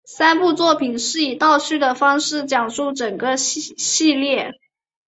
[0.03, 4.51] 三部作品是以倒叙的方式讲述整个系列。